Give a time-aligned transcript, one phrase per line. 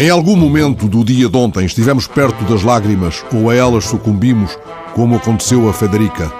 [0.00, 4.56] Em algum momento do dia de ontem estivemos perto das lágrimas ou a elas sucumbimos,
[4.94, 6.32] como aconteceu a Federica.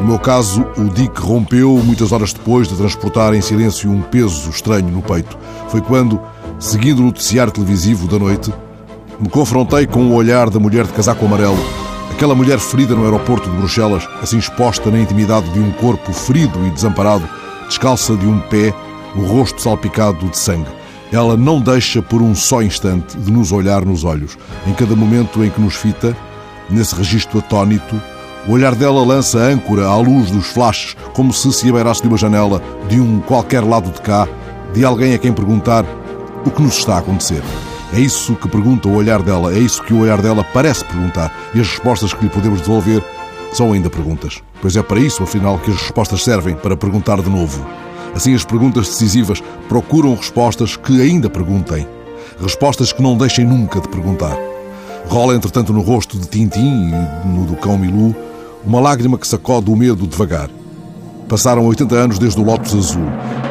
[0.00, 4.50] No meu caso, o Dick rompeu muitas horas depois de transportar em silêncio um peso
[4.50, 5.38] estranho no peito.
[5.68, 6.20] Foi quando,
[6.58, 8.52] seguindo o noticiário televisivo da noite,
[9.20, 11.64] me confrontei com o olhar da mulher de casaco amarelo,
[12.10, 16.58] aquela mulher ferida no aeroporto de Bruxelas, assim exposta na intimidade de um corpo ferido
[16.66, 17.28] e desamparado,
[17.68, 18.74] descalça de um pé,
[19.14, 20.85] o rosto salpicado de sangue.
[21.16, 24.36] Ela não deixa por um só instante de nos olhar nos olhos.
[24.66, 26.14] Em cada momento em que nos fita,
[26.68, 27.98] nesse registro atónito,
[28.46, 32.18] o olhar dela lança âncora à luz dos flashes, como se se abeirasse de uma
[32.18, 34.28] janela de um qualquer lado de cá,
[34.74, 35.86] de alguém a quem perguntar
[36.44, 37.42] o que nos está a acontecer.
[37.94, 41.32] É isso que pergunta o olhar dela, é isso que o olhar dela parece perguntar,
[41.54, 43.02] e as respostas que lhe podemos devolver
[43.54, 44.42] são ainda perguntas.
[44.60, 47.64] Pois é para isso, afinal, que as respostas servem para perguntar de novo.
[48.16, 51.86] Assim, as perguntas decisivas procuram respostas que ainda perguntem.
[52.40, 54.34] Respostas que não deixem nunca de perguntar.
[55.06, 58.16] Rola, entretanto, no rosto de Tintim e no do cão Milu
[58.64, 60.48] uma lágrima que sacode o medo devagar.
[61.28, 63.04] Passaram 80 anos desde o Lotus Azul.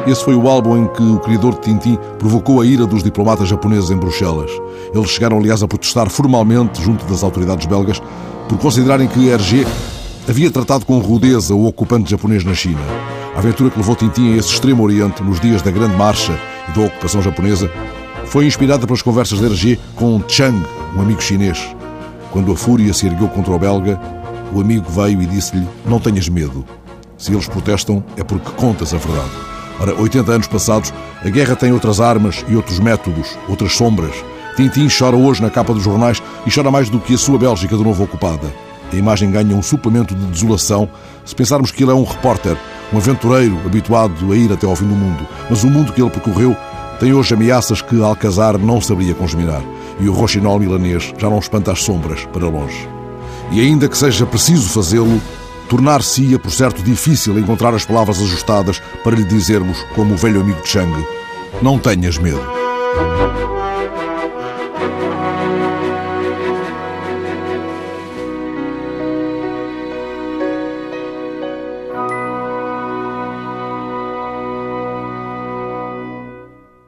[0.04, 3.48] Esse foi o álbum em que o criador de Tintim provocou a ira dos diplomatas
[3.48, 4.50] japoneses em Bruxelas.
[4.92, 8.02] Eles chegaram, aliás, a protestar formalmente junto das autoridades belgas
[8.48, 9.64] por considerarem que Hergé
[10.28, 13.05] havia tratado com rudeza o ocupante japonês na China.
[13.36, 16.72] A aventura que levou Tintin a esse extremo oriente nos dias da Grande Marcha e
[16.72, 17.70] da ocupação japonesa
[18.24, 21.68] foi inspirada pelas conversas de Hergé com Chang, um amigo chinês.
[22.32, 24.00] Quando a fúria se ergueu contra o belga,
[24.54, 26.64] o amigo veio e disse-lhe: Não tenhas medo.
[27.18, 29.30] Se eles protestam, é porque contas a verdade.
[29.78, 34.14] Ora, 80 anos passados, a guerra tem outras armas e outros métodos, outras sombras.
[34.56, 37.76] Tintin chora hoje na capa dos jornais e chora mais do que a sua Bélgica
[37.76, 38.50] de novo ocupada.
[38.90, 40.88] A imagem ganha um suplemento de desolação
[41.22, 42.56] se pensarmos que ele é um repórter
[42.92, 45.26] um aventureiro habituado a ir até ao fim do mundo.
[45.48, 46.56] Mas o mundo que ele percorreu
[46.98, 49.62] tem hoje ameaças que Alcazar não sabia congeminar.
[49.98, 52.88] E o roxinol milanês já não espanta as sombras para longe.
[53.50, 55.20] E ainda que seja preciso fazê-lo,
[55.68, 60.60] tornar-se-ia, por certo, difícil encontrar as palavras ajustadas para lhe dizermos, como o velho amigo
[60.62, 61.06] de Chang,
[61.62, 62.40] não tenhas medo.